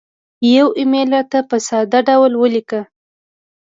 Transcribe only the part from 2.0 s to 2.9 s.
ډول ولیکه